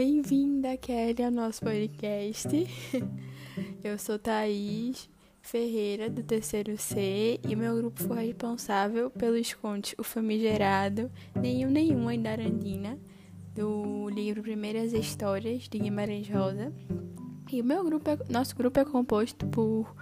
[0.00, 2.48] bem-vinda, Kelly, ao nosso podcast.
[3.84, 5.10] Eu sou Thaís
[5.42, 12.14] Ferreira, do terceiro C, e meu grupo foi responsável pelos contos O Famigerado, Nenhum Nenhuma
[12.14, 12.98] em Darandina,
[13.54, 16.72] do livro Primeiras Histórias, de Guimarães Rosa.
[17.52, 19.94] E o meu grupo é, nosso grupo é composto por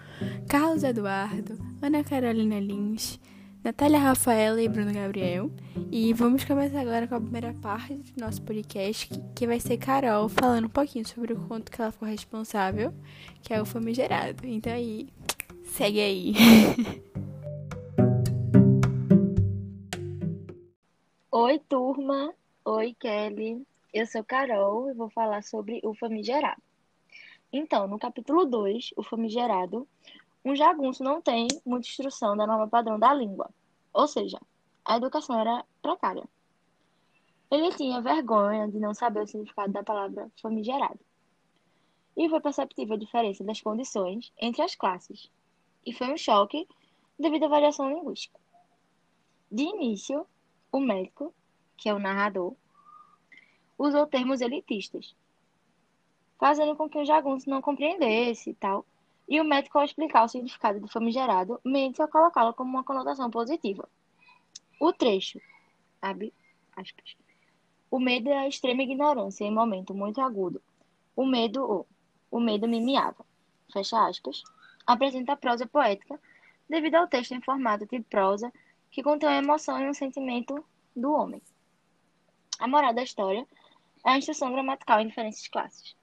[0.49, 3.19] Carlos Eduardo, Ana Carolina Lins,
[3.63, 5.51] Natália Rafaela e Bruno Gabriel.
[5.91, 10.29] E vamos começar agora com a primeira parte do nosso podcast, que vai ser Carol
[10.29, 12.95] falando um pouquinho sobre o conto que ela foi responsável,
[13.43, 14.47] que é o Famigerado.
[14.47, 15.09] Então aí,
[15.65, 16.35] segue aí.
[21.31, 22.33] Oi, turma.
[22.65, 23.67] Oi, Kelly.
[23.93, 26.63] Eu sou Carol e vou falar sobre o Famigerado.
[27.53, 29.89] Então, no capítulo 2, o Famigerado,
[30.49, 33.51] um jagunço não tem muita instrução da norma padrão da língua,
[33.93, 34.41] ou seja,
[34.83, 36.25] a educação era precária.
[37.51, 41.01] Ele tinha vergonha de não saber o significado da palavra famigerado.
[42.17, 45.31] E foi perceptível a diferença das condições entre as classes,
[45.85, 46.67] e foi um choque
[47.19, 48.39] devido à variação linguística.
[49.53, 50.27] De início,
[50.73, 51.35] o médico,
[51.77, 52.55] que é o narrador,
[53.79, 55.15] usou termos elitistas,
[56.39, 58.87] fazendo com que o jagunço não compreendesse e tal,
[59.29, 63.31] e o médico, ao explicar o significado de famigerado, mente ao colocá-lo como uma conotação
[63.31, 63.89] positiva.
[64.81, 65.41] O trecho,
[66.01, 66.33] abre
[66.75, 67.17] aspas,
[67.91, 70.63] o medo é a extrema ignorância em momento muito agudo.
[71.15, 71.87] O medo, ou
[72.31, 73.25] o medo me miava,
[73.73, 74.43] fecha aspas,
[74.87, 76.21] apresenta a prosa poética
[76.69, 78.53] devido ao texto em formato de prosa
[78.91, 81.43] que contém a emoção e um sentimento do homem.
[82.59, 83.47] A moral da história
[84.05, 85.98] é a instrução gramatical em diferentes classes.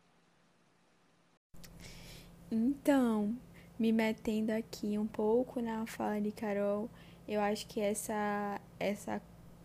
[2.52, 3.36] Então,
[3.78, 6.90] me metendo aqui um pouco na fala de Carol,
[7.28, 9.22] eu acho que essa, essa,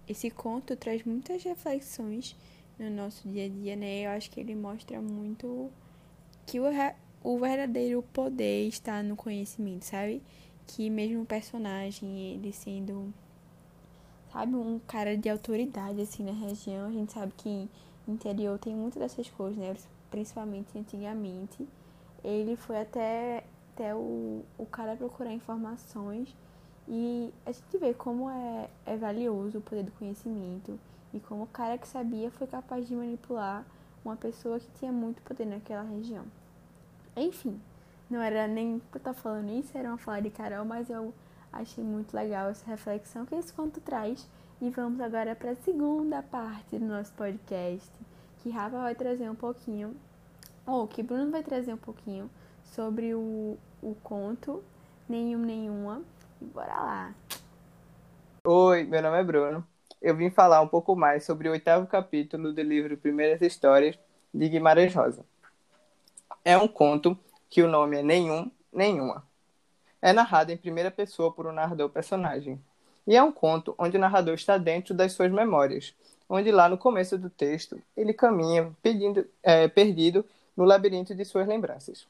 [0.09, 2.35] esse conto traz muitas reflexões
[2.79, 4.07] no nosso dia a dia, né?
[4.07, 5.71] Eu acho que ele mostra muito
[6.47, 6.65] que o,
[7.23, 10.23] o verdadeiro poder está no conhecimento, sabe?
[10.67, 13.13] Que mesmo o personagem, ele sendo,
[14.33, 17.69] sabe, um cara de autoridade, assim, na região, a gente sabe que
[18.09, 19.77] interior tem muitas dessas coisas, né?
[20.11, 21.69] Principalmente antigamente
[22.25, 23.45] ele foi até,
[23.75, 26.35] até o, o cara procurar informações
[26.89, 30.79] e a gente vê como é, é valioso o poder do conhecimento
[31.13, 33.65] e como o cara que sabia foi capaz de manipular
[34.05, 36.25] uma pessoa que tinha muito poder naquela região.
[37.17, 37.61] Enfim,
[38.09, 41.15] não era nem pra estar falando isso, era uma fala de Carol, mas eu
[41.53, 44.29] achei muito legal essa reflexão que esse conto traz.
[44.61, 47.91] E vamos agora para a segunda parte do nosso podcast,
[48.39, 49.97] que Rafa vai trazer um pouquinho
[50.71, 52.31] ou que Bruno vai trazer um pouquinho
[52.63, 54.63] sobre o, o conto
[55.09, 56.03] Nenhum Nenhuma.
[56.41, 57.15] E bora lá!
[58.47, 59.67] Oi, meu nome é Bruno.
[60.01, 63.99] Eu vim falar um pouco mais sobre o oitavo capítulo do livro Primeiras Histórias
[64.33, 65.25] de Guimarães Rosa.
[66.45, 67.19] É um conto
[67.51, 69.25] que o nome é Nenhum, Nenhuma.
[70.01, 72.63] É narrado em primeira pessoa por um narrador personagem.
[73.07, 75.93] E é um conto onde o narrador está dentro das suas memórias,
[76.29, 80.25] onde lá no começo do texto ele caminha pedindo, é, perdido
[80.61, 82.07] no labirinto de suas lembranças.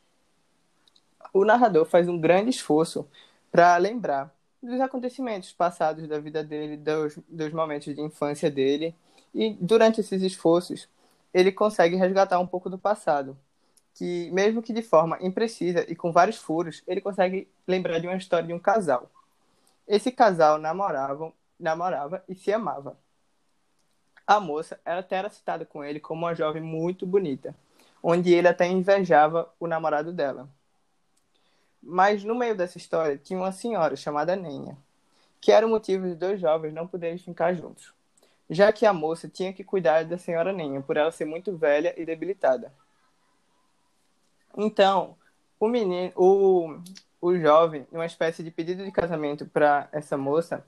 [1.33, 3.09] O narrador faz um grande esforço
[3.49, 8.93] para lembrar dos acontecimentos passados da vida dele, dos, dos momentos de infância dele,
[9.33, 10.89] e durante esses esforços
[11.33, 13.39] ele consegue resgatar um pouco do passado,
[13.94, 18.16] que mesmo que de forma imprecisa e com vários furos, ele consegue lembrar de uma
[18.16, 19.09] história de um casal.
[19.87, 22.99] Esse casal namorava, namorava e se amava.
[24.27, 27.55] A moça ela até era citada com ele como uma jovem muito bonita,
[28.03, 30.49] onde ele até invejava o namorado dela.
[31.83, 34.77] Mas no meio dessa história tinha uma senhora chamada Nenha,
[35.41, 37.93] que era o motivo de dois jovens não poderem ficar juntos,
[38.49, 41.94] já que a moça tinha que cuidar da senhora Nenha, por ela ser muito velha
[41.97, 42.72] e debilitada.
[44.56, 45.16] Então,
[45.59, 46.81] o menino, o,
[47.21, 50.65] o jovem, numa espécie de pedido de casamento para essa moça,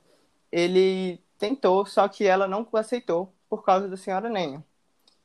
[0.51, 4.65] ele tentou, só que ela não aceitou por causa da senhora Nenha.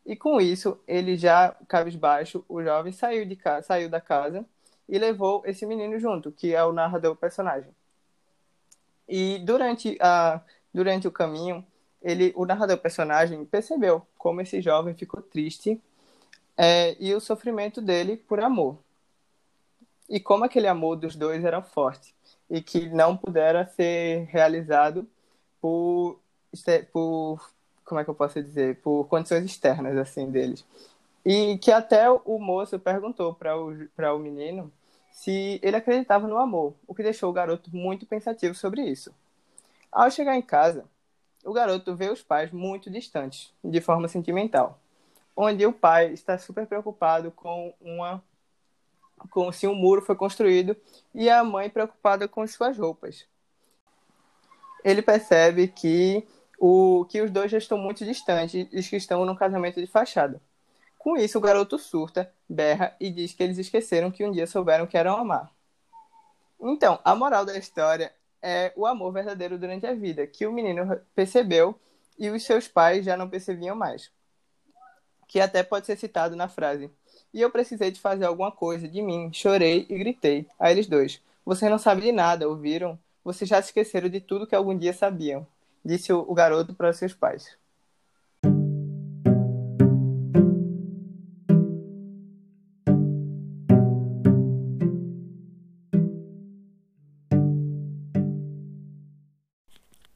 [0.07, 4.45] E com isso, ele já cabisbaixo, o jovem saiu de saiu da casa
[4.87, 7.69] e levou esse menino junto, que é o narrador personagem.
[9.07, 10.39] E durante a
[10.73, 11.65] durante o caminho,
[12.01, 15.81] ele o narrador personagem percebeu como esse jovem ficou triste
[16.55, 18.77] é, e o sofrimento dele por amor.
[20.09, 22.15] E como aquele amor dos dois era forte
[22.49, 25.05] e que não pudera ser realizado
[25.59, 26.17] por,
[26.93, 27.56] por
[27.87, 30.65] como é que eu posso dizer, por condições externas, assim, deles.
[31.25, 33.71] E que até o moço perguntou para o,
[34.15, 34.71] o menino
[35.11, 39.11] se ele acreditava no amor, o que deixou o garoto muito pensativo sobre isso.
[39.91, 40.85] Ao chegar em casa,
[41.43, 44.79] o garoto vê os pais muito distantes, de forma sentimental.
[45.35, 48.21] onde o pai está super preocupado com uma
[49.31, 50.75] com se um muro foi construído
[51.13, 53.25] e a mãe preocupada com suas roupas.
[54.83, 56.27] Ele percebe que
[56.57, 60.41] o que os dois já estão muito distantes e que estão num casamento de fachada.
[60.97, 64.87] Com isso, o garoto surta, berra e diz que eles esqueceram que um dia souberam
[64.87, 65.51] que eram amar.
[66.59, 68.11] Então, a moral da história
[68.41, 71.79] é o amor verdadeiro durante a vida, que o menino percebeu
[72.17, 74.11] e os seus pais já não percebiam mais.
[75.27, 76.89] Que até pode ser citado na frase:
[77.33, 80.47] E eu precisei de fazer alguma coisa de mim, chorei e gritei.
[80.59, 82.97] A eles dois: Você não sabe de nada, ouviram?
[83.23, 85.45] Vocês já se esqueceram de tudo que algum dia sabiam,
[85.87, 87.57] disse o garoto para seus pais.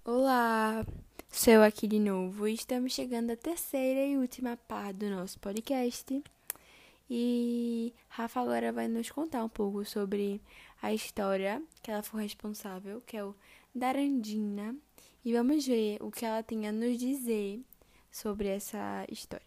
[0.03, 0.85] Olá,
[1.29, 2.47] sou eu aqui de novo.
[2.47, 6.21] Estamos chegando à terceira e última parte do nosso podcast.
[7.09, 10.41] E Rafa agora vai nos contar um pouco sobre
[10.81, 13.33] a história que ela foi responsável, que é o
[13.73, 14.75] Darandina.
[15.23, 17.63] E vamos ver o que ela tem a nos dizer
[18.11, 19.45] sobre essa história.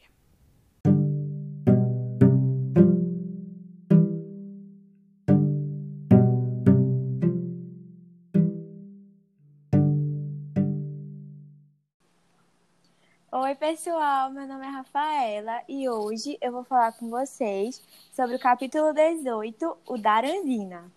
[13.32, 17.82] Oi, pessoal, meu nome é Rafaela e hoje eu vou falar com vocês
[18.12, 20.88] sobre o capítulo 18, o Darandina.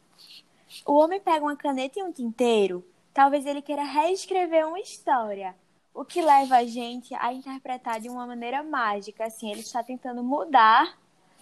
[0.85, 2.85] O homem pega uma caneta e um tinteiro,
[3.17, 5.55] talvez ele queira reescrever uma história,
[5.91, 10.23] o que leva a gente a interpretar de uma maneira mágica, assim, ele está tentando
[10.23, 10.95] mudar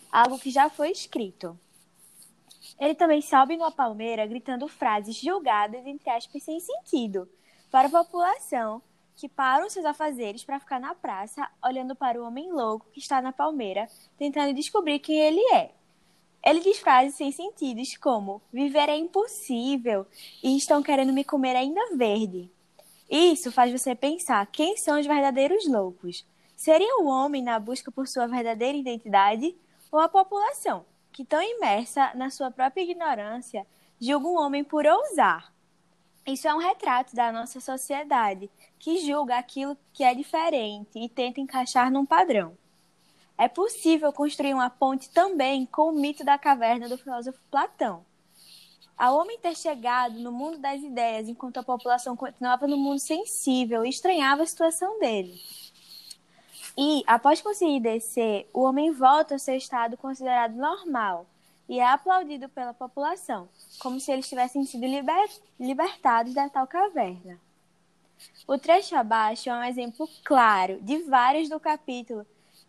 [0.09, 1.59] algo que já foi escrito.
[2.79, 7.27] Ele também sobe numa palmeira gritando frases julgadas, entre aspas, sem sentido,
[7.69, 8.81] para a população
[9.13, 13.21] que param seus afazeres para ficar na praça, olhando para o homem louco que está
[13.21, 15.71] na palmeira, tentando descobrir quem ele é.
[16.45, 20.05] Ele diz frases sem sentidos como: viver é impossível
[20.43, 22.51] e estão querendo me comer ainda verde.
[23.09, 26.23] Isso faz você pensar quem são os verdadeiros loucos.
[26.55, 29.55] Seria o homem na busca por sua verdadeira identidade
[29.91, 33.65] ou a população, que tão imersa na sua própria ignorância,
[33.99, 35.53] julga um homem por ousar?
[36.25, 38.49] Isso é um retrato da nossa sociedade,
[38.79, 42.57] que julga aquilo que é diferente e tenta encaixar num padrão.
[43.37, 48.05] É possível construir uma ponte também com o mito da caverna do filósofo Platão.
[48.97, 53.83] Ao homem ter chegado no mundo das ideias enquanto a população continuava no mundo sensível
[53.83, 55.37] estranhava a situação dele.
[56.77, 61.25] E, após conseguir descer, o homem volta ao seu estado considerado normal,
[61.67, 63.49] e é aplaudido pela população,
[63.79, 65.29] como se eles tivessem sido liber
[65.59, 67.39] libertados da tal caverna.
[68.47, 72.25] O trecho abaixo é um exemplo claro de vários do capítulo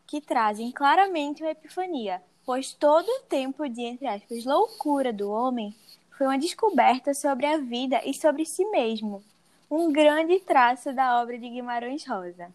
[0.06, 5.74] que trazem claramente uma epifania, pois todo o tempo de, entre aspas, loucura do homem
[6.16, 9.22] foi uma descoberta sobre a vida e sobre si mesmo,
[9.70, 12.50] um grande traço da obra de Guimarães Rosa.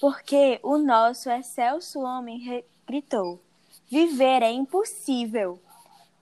[0.00, 3.40] Porque o nosso excelso homem gritou:
[3.90, 5.60] Viver é impossível.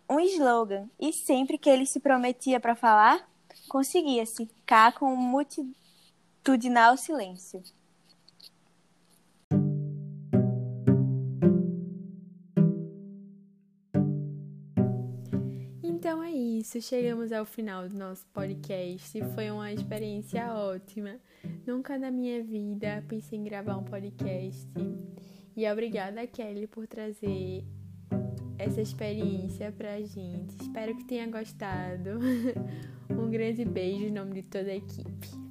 [0.08, 3.28] Um slogan, e sempre que ele se prometia para falar,
[3.68, 7.62] conseguia-se ficar com um multitudinal silêncio.
[16.38, 19.20] Isso, chegamos ao final do nosso podcast.
[19.34, 21.16] Foi uma experiência ótima.
[21.66, 24.68] Nunca na minha vida pensei em gravar um podcast.
[25.56, 27.64] E obrigada, Kelly, por trazer
[28.56, 30.54] essa experiência pra gente.
[30.62, 32.20] Espero que tenha gostado.
[33.10, 35.47] um grande beijo em nome de toda a equipe.